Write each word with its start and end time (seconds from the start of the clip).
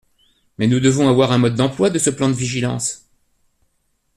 Mais 0.57 0.65
nous 0.65 0.79
devons 0.79 1.07
avoir 1.07 1.31
un 1.31 1.37
mode 1.37 1.53
d’emploi 1.53 1.91
de 1.91 1.99
ce 1.99 2.09
plan 2.09 2.27
de 2.27 2.33
vigilance. 2.33 3.05